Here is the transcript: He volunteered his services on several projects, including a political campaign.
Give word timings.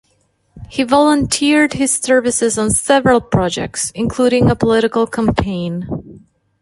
He 0.67 0.81
volunteered 0.81 1.73
his 1.73 1.91
services 1.95 2.57
on 2.57 2.71
several 2.71 3.21
projects, 3.21 3.91
including 3.91 4.49
a 4.49 4.55
political 4.55 5.05
campaign. 5.05 6.25